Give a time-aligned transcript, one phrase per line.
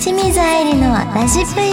[0.00, 1.68] 清水愛理のラジプユ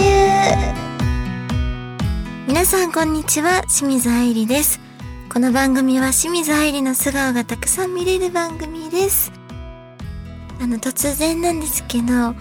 [2.46, 3.62] 皆さんこんにちは。
[3.62, 4.80] 清水愛理です。
[5.32, 9.32] この番組は清水愛理の素顔がたくさん見れる番組です。
[10.60, 12.34] あの突然なんですけど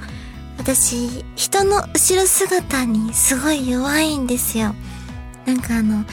[0.57, 4.75] 私人の後ろ姿にすごい弱いんですよ。
[5.45, 6.03] なんかあの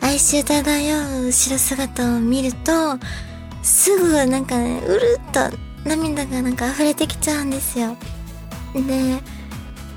[0.00, 2.98] 哀愁漂う後ろ姿を見ると
[3.62, 5.56] すぐなんかねうるっと
[5.88, 7.96] 涙がなんか溢れてきちゃうんですよ。
[8.74, 9.20] で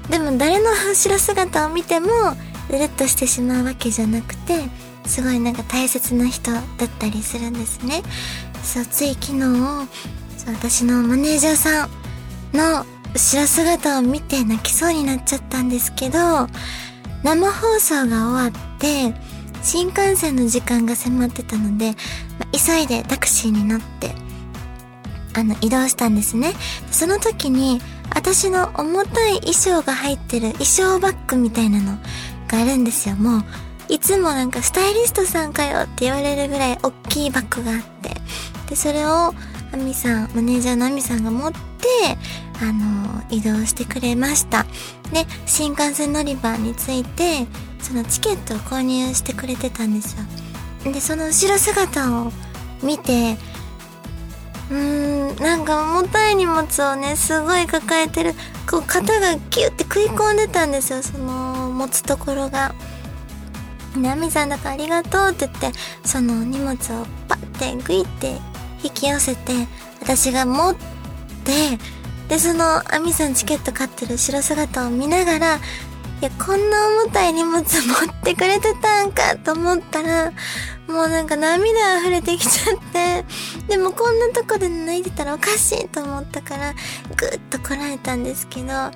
[0.09, 2.07] でも誰の後ろ姿を見ても
[2.69, 4.59] うるっとしてしまうわけじゃなくて
[5.05, 6.63] すごいなんか大切な人だっ
[6.99, 8.01] たりするんですね。
[8.63, 9.39] そうつい昨日
[10.47, 11.89] 私のマネージャーさん
[12.53, 16.47] の後ろ姿を見て泣きそうになっちゃったんですけど
[17.23, 19.13] 生放送が終わって
[19.61, 21.91] 新幹線の時間が迫ってたので、
[22.39, 24.11] まあ、急いでタクシーに乗って
[25.35, 26.53] あの移動したんですね。
[26.91, 27.81] その時に
[28.15, 31.97] 私の重たい衣装が入ってる衣装バッグみたいなの
[32.47, 33.15] があるんですよ。
[33.15, 33.43] もう
[33.89, 38.15] いつもなんかスタイリストさんかよって言われるぐらい大きいバッグがあって。
[38.69, 39.33] でそれを
[39.73, 41.57] アミさんマネージャーのアミさんが持って
[42.61, 44.65] あの移動してくれました。
[45.11, 47.45] で新幹線乗り場に着いて
[47.81, 50.91] そのチケットを購入してくれてたんですよ。
[50.91, 52.31] でその後ろ姿を
[52.81, 53.37] 見て
[54.73, 58.33] うーんなんか重たい荷物をねすごい抱えてる
[58.69, 62.73] こう肩がギュッて食い込んでたんですよその持つところが。
[63.95, 68.37] ナミさんだからありがとうって言ってその荷物をパッてグイって
[68.83, 69.53] 引き寄せて
[70.01, 71.77] 私が持って
[72.27, 75.59] でそのアミさんチケット買ってる後ろ姿を見ながらい
[76.21, 80.31] やこんな重たい荷物持ってくれてたんかと思ったら
[80.87, 83.25] もうなんか涙溢れてきちゃって。
[83.67, 86.73] でもこんなとこで泣いてたらおかしいと思ったから
[87.15, 88.91] ぐっとこらえたんですけどな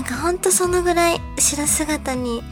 [0.00, 2.42] んかほんとそのぐらい後ろ姿に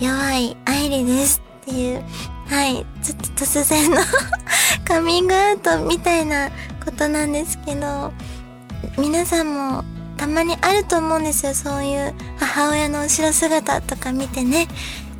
[0.00, 2.02] 弱い愛理ですっていう
[2.48, 3.98] はいちょっと突然の
[4.86, 6.50] カミングアウトみたいな
[6.84, 8.12] ことなんですけど
[8.96, 9.84] 皆さんも
[10.16, 11.54] たまにあると思うんですよ。
[11.54, 14.66] そういう母親の後ろ姿とか見てね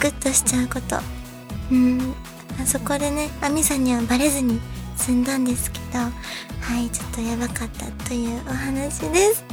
[0.01, 0.99] グッとしちゃうこと。
[1.71, 2.15] うん。
[2.61, 4.61] あそこでねアミさんにはバレずに
[4.97, 6.11] 済んだんですけどは
[6.81, 9.45] いちょっとやばかったというお話です。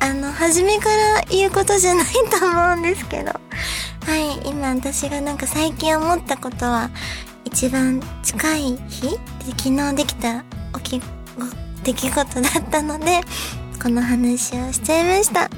[0.00, 3.32] あの初めから言うことじゃないと思うんですけど。
[4.06, 6.90] はい今私がなんか最近思ったことは
[7.44, 9.18] 一番近い日で
[9.56, 10.42] 昨日できた
[10.82, 11.02] 起き
[11.84, 13.20] 出来事だったので
[13.80, 15.50] この話をしちゃいました。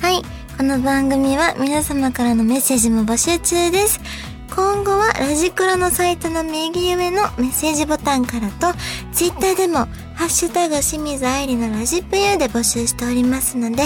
[0.00, 0.22] はい
[0.56, 4.00] この番組は皆様からのメッセージも募集中です。
[4.54, 8.76] 今後はラジクロのサイトの右上のメッセージボタンからと、
[9.12, 13.84] ツイッターでも、ハッシュタグ清水愛理のラジプユで募集しておりますので、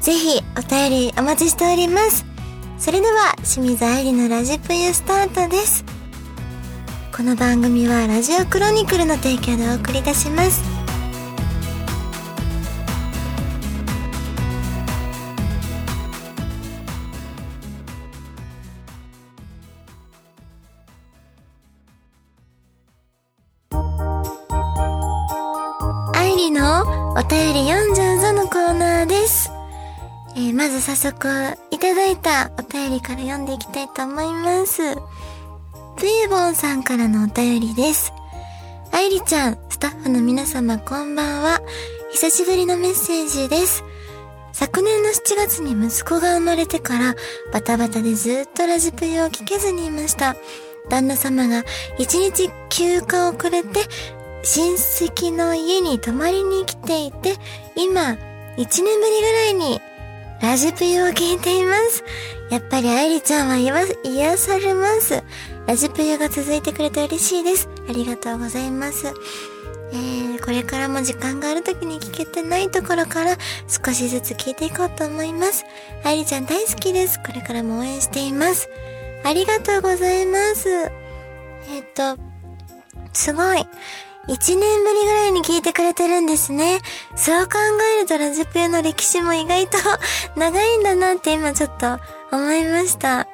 [0.00, 2.24] ぜひお便りお待ちしております。
[2.78, 5.84] それでは、清水愛理のラジプユスタートです。
[7.14, 10.75] この番組はラジオクロニクルの提供でお送りいたします。
[30.38, 31.28] えーまず早速
[31.70, 34.82] いただいたお便りから読んでいきたいと思います。
[35.96, 38.12] プユボンさんからのお便りです。
[38.92, 41.62] 愛理ちゃん、スタッフの皆様こんばんは。
[42.12, 43.82] 久しぶりのメッセージです。
[44.52, 47.14] 昨年の7月に息子が生まれてから
[47.50, 50.36] バタバタでずっとラジプユを聞けずにいました。
[50.90, 51.64] 旦那様が
[51.98, 53.80] 一日休暇をくれて
[54.42, 57.36] 親戚の家に泊まりに来ていて、
[57.74, 58.18] 今、
[58.58, 59.80] 一年ぶりぐらいに、
[60.40, 62.04] ラジプユを聞いています。
[62.50, 65.22] やっぱり愛理ちゃんは癒癒されます。
[65.66, 67.68] ラジプユが続いてくれて嬉しいです。
[67.88, 69.12] ありがとうございます。
[69.92, 73.36] えー、これからも時間がある時に聞けてないところから
[73.68, 75.64] 少しずつ聞いていこうと思います。
[76.04, 77.18] 愛理ちゃん大好きです。
[77.24, 78.68] これからも応援しています。
[79.24, 80.68] ありがとうございます。
[81.68, 82.16] えっ、と、
[83.12, 83.66] すごい。
[84.28, 86.80] 一年ぶりぐらいに聞いてくれてるんですね。
[87.14, 87.58] そう考
[87.98, 89.78] えるとラジプユの歴史も意外と
[90.36, 91.98] 長いんだなって今ちょっと
[92.32, 93.26] 思いました。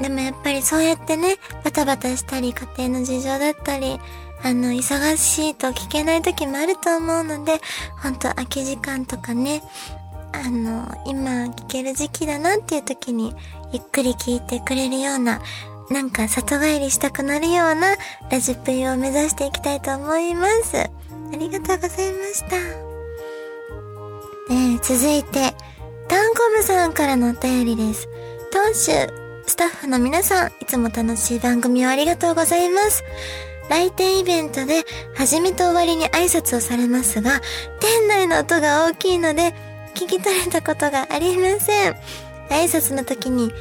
[0.00, 4.00] でもやっぱりそうやってね、バタバタしたり、家庭の事情だったり、
[4.42, 7.60] あの、忙しいと聞けない時もあると思うので、
[8.02, 9.62] ほんと空き時間とかね、
[10.32, 13.34] あの、今聞ける時期だなっていう時に、
[13.72, 15.42] ゆっくり聞いてくれるような、
[15.90, 17.96] なんか里帰りしたくなるような
[18.30, 20.78] ラジプユを目指していきたいと思います。
[20.78, 20.88] あ
[21.36, 22.56] りがとうございました。
[24.52, 25.52] え、続いて、
[26.08, 28.08] タンコブさんからのお便りです。
[28.52, 28.92] 当主、
[29.46, 33.02] スタッフの皆さん、いつも楽しい番組をありがとうございます。
[33.68, 34.84] 来店イベントで、
[35.16, 37.40] 始めと終わりに挨拶をされますが、
[37.80, 39.54] 店内の音が大きいので、
[39.94, 41.94] 聞き取れたことがありません。
[42.48, 43.52] 挨拶の時に、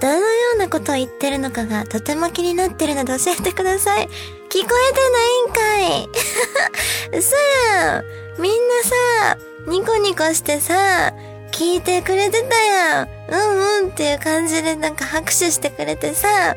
[0.00, 0.22] どのよ
[0.56, 4.06] うなことを言ってるのかがとても気になってるので教えてください。
[4.06, 4.10] 聞こ
[4.52, 7.36] えてないんかい嘘
[7.74, 8.04] やん
[8.40, 11.12] みんなさ、ニコニコしてさ、
[11.52, 13.08] 聞いてくれてたやん。
[13.30, 16.54] うんうんっていう感じでなんか拍手してくれてさ、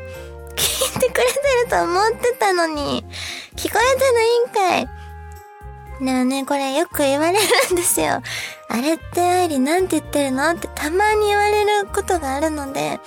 [0.56, 3.04] 聞いてくれてると思ってたのに、
[3.56, 5.00] 聞こえてないんかい。
[6.04, 8.22] ねえねこれよく言われるんですよ。
[8.68, 10.50] あれって愛理なんて言ってるの？
[10.50, 13.00] ってたまに言われることがあるので、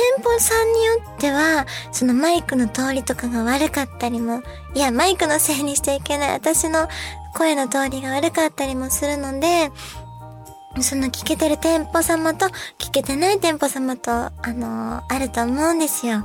[0.00, 4.42] 店舗さんによっては、そのマイクの通りとかが悪かったりも、
[4.74, 6.32] いや、マイクのせいにしちゃいけない。
[6.32, 6.88] 私の
[7.34, 9.70] 声の通りが悪かったりもするので、
[10.80, 12.46] その聞けてる店舗様と
[12.78, 16.24] 聞けてない店舗様と、あのー、あると思うんですよ。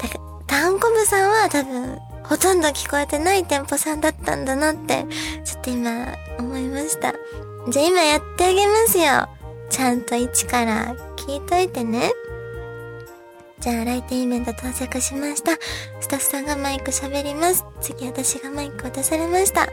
[0.00, 5.04] だから、タンコブさんは多分、ほとんど聞こえてない店舗さんだったんだなって、
[5.44, 7.12] ちょっと今、思いました。
[7.70, 9.28] じゃあ今やってあげますよ。
[9.68, 12.12] ちゃんと一から聞いといてね。
[13.60, 15.52] じゃあ来店イベント到着しました。
[16.00, 17.64] スタッフさんがマイク喋ります。
[17.80, 19.62] 次私がマイク渡されました。
[19.62, 19.70] はい。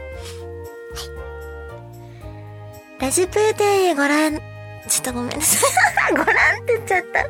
[3.00, 4.40] ラジプーテご覧、
[4.88, 5.66] ちょっとごめんなさ
[6.08, 6.12] い。
[6.16, 7.20] ご覧って言っちゃった。
[7.22, 7.26] い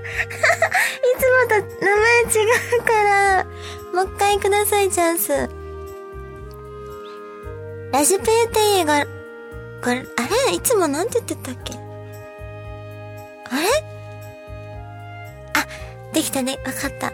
[1.19, 2.27] つもと名前違
[2.79, 3.45] うから、
[3.93, 5.49] もう一回ください、チャンス。
[7.93, 8.93] ラジプーテご、
[9.85, 9.95] ご、あ
[10.49, 10.55] れ？
[10.55, 11.75] いつもなんて言ってたっけ？
[11.75, 11.79] あ
[13.61, 13.69] れ、
[16.17, 16.59] できたね。
[16.65, 17.09] わかった。
[17.09, 17.13] い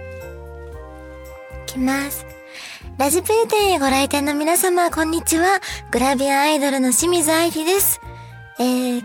[1.66, 2.25] きます。
[2.99, 5.58] ラジプーテへご来店の皆様、こんにちは。
[5.90, 8.00] グラビアアイドルの清水愛理です。
[8.60, 9.04] えー、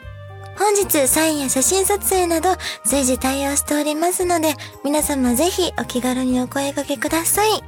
[0.55, 2.49] 本日サインや写真撮影など
[2.85, 4.53] 随時対応しておりますので、
[4.85, 7.63] 皆様ぜひお気軽にお声掛けください。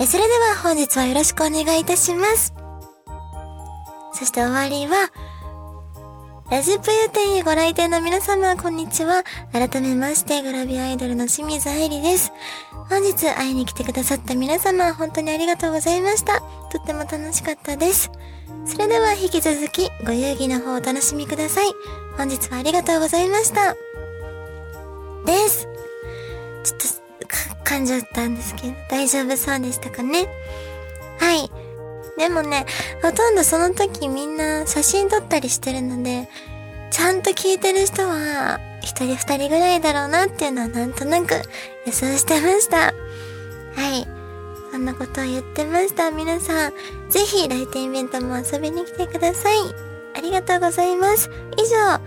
[0.00, 2.54] えそれでは本日はよろしくお願いいたします。
[4.14, 5.12] そして終わりは、
[6.50, 9.22] ラジプユ店へご来店の皆様、こんにちは。
[9.52, 12.32] 改めまして、グラビアアイドルの清水愛理です。
[12.88, 16.40] 本日会いに来てくださった皆様、本当にありがとうございました。
[16.72, 18.10] とっても楽しかったです。
[18.64, 21.66] それでは引き続き、ご遊戯の方をお楽しみください。
[22.16, 23.74] 本日はありがとうございました。
[25.26, 25.68] です。
[26.64, 30.26] ちょっと、噛んじゃったんですけど、大丈夫そうでしたかね？
[31.18, 31.50] はい。
[32.18, 32.66] でもね、
[33.00, 36.28] ほとんどその時みんな写真撮ったりしてるので、
[36.90, 41.40] ちゃんと聞いてる人は、一人二人ぐらいだろうなっていうのはなんとなく
[41.86, 42.86] 予想してました。
[42.86, 42.92] は
[43.96, 44.06] い。
[44.72, 46.10] そんなことを言ってました。
[46.10, 46.72] 皆さん、
[47.08, 49.56] ぜひ来店イベントも遊びに来てください。
[50.16, 51.30] ありがとうございます。
[51.56, 52.00] 以上、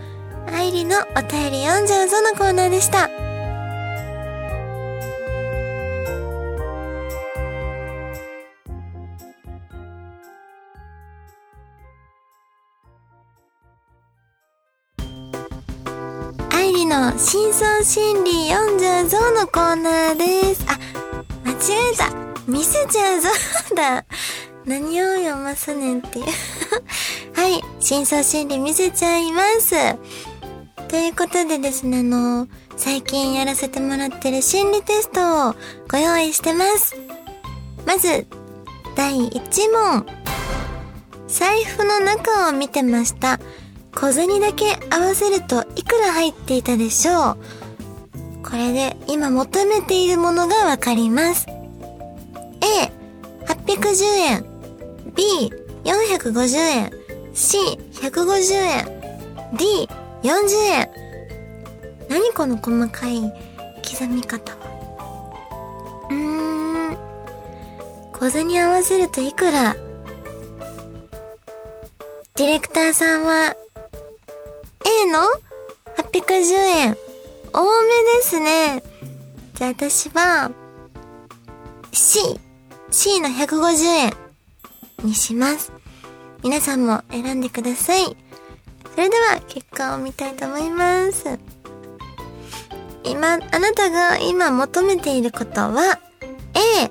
[0.54, 3.31] 愛理のお便り読んじゃうぞのコーナーでした。
[16.72, 20.64] の真相心理読んじゃうぞのコーナーです。
[20.66, 20.78] あ、
[21.44, 21.56] 間違
[21.92, 22.10] えた。
[22.50, 23.28] 見せちゃうぞ
[23.76, 24.04] だ。
[24.64, 26.24] 何を読ますねんっていう
[27.38, 27.62] はい。
[27.78, 29.74] 真相心理見せちゃいます。
[30.88, 35.54] ということでですね、あの、最近やらせてもらってる心理テストを
[35.90, 36.96] ご用意してます。
[37.86, 38.26] まず、
[38.96, 40.06] 第1問。
[41.28, 43.38] 財布の中を見てました。
[43.94, 47.36] 小銭だけ合わせるといくら入っていたでしょう？
[48.42, 51.46] これで今求めているものがわかります。
[52.60, 52.90] A、
[53.46, 54.44] 810円。
[55.14, 55.50] B、
[55.84, 56.90] 450円。
[57.34, 57.58] C、
[57.92, 58.86] 150円。
[59.56, 59.88] D、
[60.22, 60.90] 40円。
[62.08, 63.20] 何この細かい
[63.88, 64.58] 刻み方は？
[66.10, 66.98] うーん。
[68.12, 69.76] 小銭合わせるといくら？
[72.34, 73.54] ディレクターさんは
[75.00, 75.20] A の
[75.96, 76.96] 810円。
[77.52, 78.82] 多めですね。
[79.54, 80.50] じゃあ私は
[81.92, 82.38] C。
[82.90, 84.12] C の150円
[85.02, 85.72] にします。
[86.42, 88.16] 皆さんも選んでください。
[88.94, 91.38] それでは結果を見たいと思います。
[93.04, 95.98] 今、あなたが今求めていることは
[96.54, 96.90] A。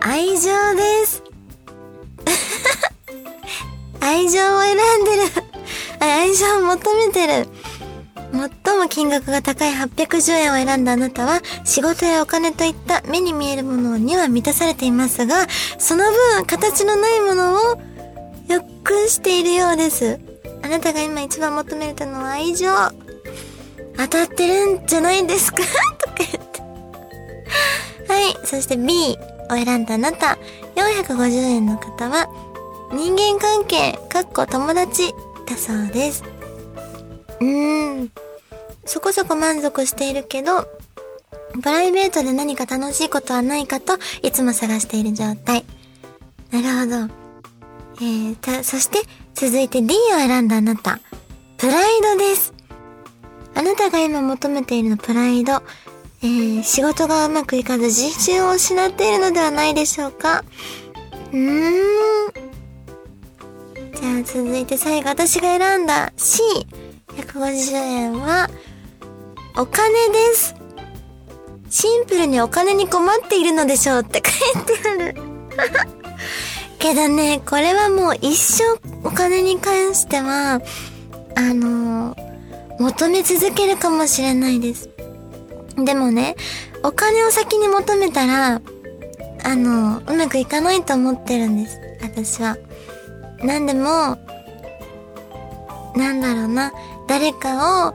[0.00, 1.22] 愛情です。
[4.00, 5.41] 愛情を選んでる
[6.06, 7.48] 愛情を求めてる。
[8.64, 15.46] 最も金額が高い810円を選んだあなたは、仕事やお金といった目に見えるものには満たされていますが、
[15.78, 16.04] その
[16.36, 17.80] 分、形のないものを
[18.48, 20.18] 欲しているようです。
[20.62, 22.68] あなたが今一番求めてるのは愛情。
[23.96, 25.58] 当たってるんじゃないですか？
[26.00, 26.60] とか言って。
[28.12, 28.46] はい。
[28.46, 29.18] そして B
[29.50, 30.38] を選んだあなた。
[30.74, 32.28] 450円の方は、
[32.92, 35.14] 人間関係、かっこ友達
[35.46, 36.24] だそうです。
[37.40, 38.10] うーん。
[38.84, 40.68] そこそこ満足しているけど、
[41.60, 45.64] プライベートで何か楽しいことはないかといつも探している状態。
[46.50, 47.14] なるほど。
[48.00, 49.00] えー、た、そして
[49.34, 50.98] 続いて D を選んだあなた。
[51.58, 52.52] プライドです。
[53.54, 55.62] あなたが今求めているのプライド。
[56.24, 60.44] えー、仕事がうまくいかず自信を失っているのではないでしょうか
[61.32, 62.51] うーん。
[64.22, 66.42] 続いて最後私が選んだ C。
[67.16, 68.48] 150円は、
[69.56, 70.54] お金です。
[71.68, 75.14] シンプルにお金に困っているのでしょうって書いてある。
[76.78, 78.64] けどね、これはもう一生
[79.04, 80.60] お金に関しては、
[81.34, 82.16] あの
[82.78, 84.90] 求め続けるかもしれないです。
[85.76, 86.36] でもね、
[86.82, 88.60] お金を先に求めたら、
[89.44, 91.78] あの、うまくいかないと思ってるんです。
[92.02, 92.56] 私は。
[93.42, 94.18] なんでも、
[95.96, 96.72] なんだろうな、
[97.08, 97.94] 誰かを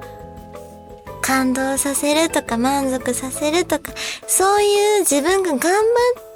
[1.22, 3.92] 感動させるとか満足させるとか、
[4.28, 5.82] そういう自分が頑張っ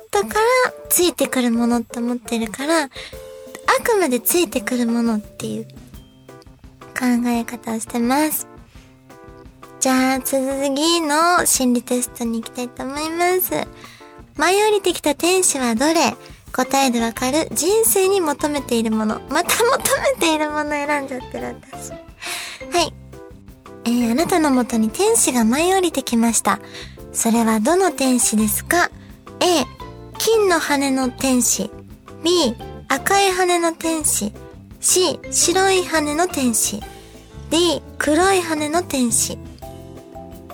[0.09, 0.41] たから
[0.89, 2.89] ついてくるものって思ってるから、あ
[3.83, 5.65] くまでついてくるものっていう
[6.97, 8.47] 考え方をしてます。
[9.79, 10.41] じゃあ続
[10.75, 13.67] きの心理テストに行きたいと思います。
[14.37, 16.15] 舞い降りてきた天使はどれ？
[16.51, 19.21] 答えでわかる人生に求めているもの。
[19.29, 21.91] また求めているもの選んじゃってる私。
[21.91, 21.97] は
[22.83, 22.93] い。
[23.85, 26.59] えー、あなたのもとに天使が舞い降りてきました。
[27.13, 28.91] それはどの天使ですか
[29.39, 29.65] ?A、
[30.17, 31.71] 金の羽の天使。
[32.23, 32.55] B、
[32.87, 34.31] 赤い羽の天使。
[34.79, 36.81] C、白い羽の天使。
[37.49, 39.37] D、黒い羽の天使。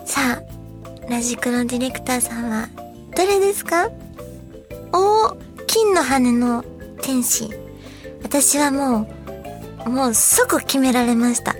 [0.04, 2.68] さあ、ラジクロディレクターさんは、
[3.14, 3.90] どれですか？
[4.92, 6.64] おー金の羽の
[7.02, 7.50] 天使。
[8.22, 9.06] 私はも
[9.86, 11.54] う、もう即決められました。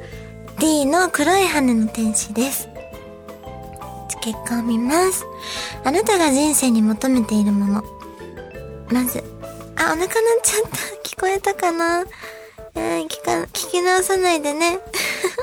[0.58, 2.68] D の黒い羽の天使です。
[4.22, 5.24] 結果を見ます。
[5.84, 7.84] あなたが人生に求めているもの。
[8.90, 9.22] まず、
[9.76, 10.08] あ、お腹鳴っ
[10.42, 10.78] ちゃった。
[11.08, 12.04] 聞こえたかな？
[12.74, 14.78] えー、聞か、聞き直さないでね。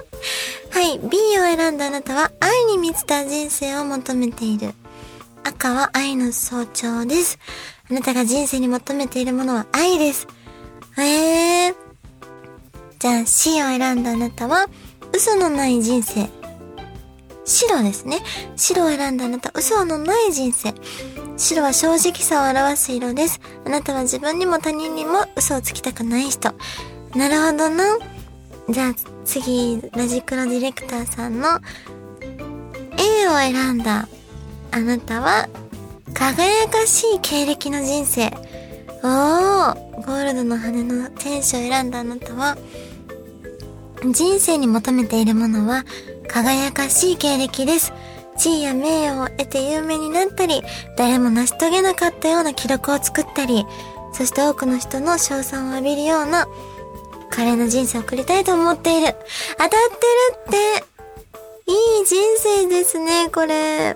[0.72, 4.74] はい、B を選んだあなたは愛に満ちた人生を求めている。
[5.43, 7.38] 赤は愛の象徴です。
[7.89, 10.27] あなたが人生に求めているものは愛です。
[10.98, 11.75] えー。
[13.00, 14.68] じゃあ C を選んだあなたは
[15.13, 16.30] 嘘のない人生。
[17.46, 18.20] 白ですね。
[18.56, 20.74] 白を選んだあなた、嘘のない人生。
[21.38, 23.39] 白は正直さを表す色です。
[23.65, 26.54] あなたは自分にも他人にも嘘をつきたくない人。
[27.15, 27.98] なるほどな。
[28.68, 31.60] じゃあ次、ラジクロディレクターさんの
[32.98, 34.08] A を選んだ
[34.72, 35.48] あなたは
[36.15, 38.27] 輝かしい経歴の人生。
[39.03, 42.57] おー、ゴールドの羽の天使を選んだあなたは
[44.12, 45.84] 人生に求めているものは
[46.27, 47.93] 輝かしい経歴です。
[48.38, 50.63] 地位や名誉を得て有名になったり、
[50.98, 53.65] 誰も成し遂げなかったような記録を作ったり、
[54.13, 56.48] そして多くの人の称賛を浴びるような、
[57.29, 59.15] 華麗な人生を送りたいと思っている。
[59.57, 59.79] 当たってる
[60.48, 63.95] っていい人生ですね、これ。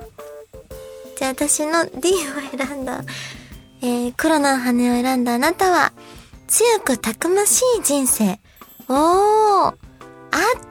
[1.20, 3.04] じゃあ私の D を選んだ、
[3.82, 5.92] えー、黒の羽を選んだあなたは、
[6.48, 8.40] 強くたくましい人生。
[8.88, 9.76] おー合っ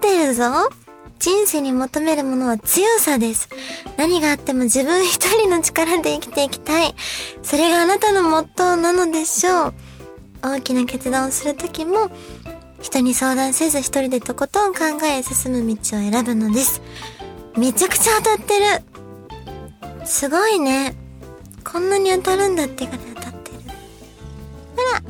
[0.00, 0.70] てるぞ
[1.18, 3.50] 人生に求めるものは強さです。
[3.98, 6.94] 何があっても自分一人の力で生きていきたい。
[7.42, 9.74] それがあなたのモットーなのでしょう。
[10.40, 12.10] 大きな決断をするときも、
[12.80, 14.78] 人に相談せず一人でとことん考
[15.12, 16.80] え進む道を選ぶのです。
[17.58, 18.87] めちゃくちゃ当たってる。
[20.08, 20.94] すごいね。
[21.62, 23.58] こんなに当たるんだってから当たってる。
[24.74, 25.02] ほら、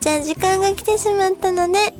[0.00, 1.92] じゃあ時間が来てしまったので、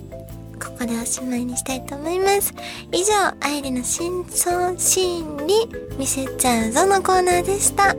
[0.58, 2.54] ここでおしまいにしたいと思います。
[2.90, 7.94] 以上、愛理の真相心理見せちゃうぞのコーナーでした。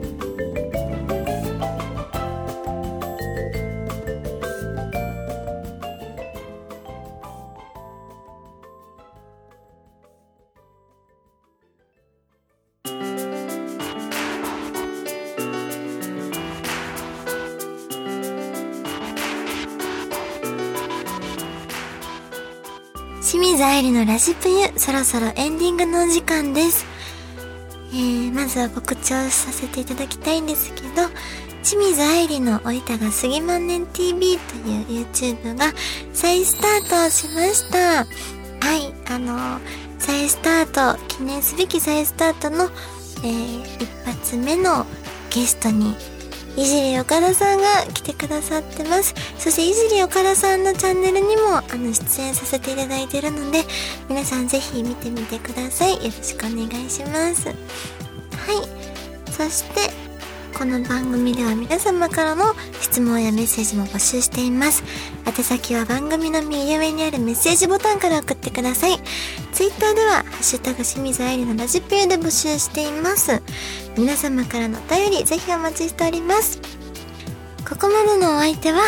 [23.80, 26.84] 清水愛理のラジプユ、そろそろエンディングのお時間です。
[27.94, 31.08] えー、まずは告知をさせていただきたいんですけど、
[31.64, 35.72] 清水愛理のおいたが杉万年 TV という YouTube が
[36.12, 38.04] 再スタートしました。
[38.04, 38.04] は
[38.76, 39.58] い、あの、
[39.98, 42.64] 再スタート、記念すべき再スタートの、
[43.24, 44.84] えー、一発目の
[45.30, 45.96] ゲストに、
[46.56, 49.14] いじり岡田さんが来てくださってます。
[49.38, 53.64] そしていじり岡田さんのチャンネルにも、あの、出演させていただいてるので、
[54.08, 55.94] 皆さんぜひ見てみてください。
[55.94, 57.46] よろしくお願いします。
[57.46, 59.32] はい。
[59.32, 59.90] そして、
[60.60, 64.84] この番組では皆様からの質問やメッセージも募集しています。
[65.26, 68.98] 宛先は番組の右上にあるメッセージボタンから送ってください。
[69.52, 73.40] ツイッターでは、ハッシュタグ清水愛理のラジピューで募集しています。
[73.96, 76.58] 皆様からのお便り、ぜひお待ちしております。
[77.68, 78.80] ここまでのお相手は、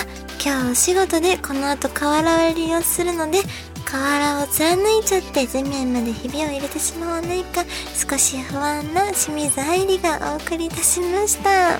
[0.44, 3.40] 今日お仕事でこの後瓦割りをするので、
[3.84, 11.78] 瓦を貫いちゃって地面までひびを入れてしまわないか、少し不安な清水愛理がお送りいたしました。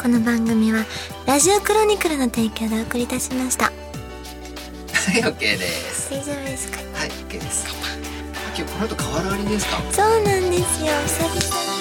[0.00, 0.84] この番組は、
[1.26, 3.66] ラジオクロニクルの提供でお送りいたしました。
[3.66, 3.72] は
[5.18, 6.10] い、OK です。
[6.10, 6.78] 大丈夫ですか？
[6.98, 7.71] はい、OK です。
[8.62, 9.78] あ今日この後瓦割りですか？
[9.92, 10.92] そうなんですよ。
[11.06, 11.71] 久々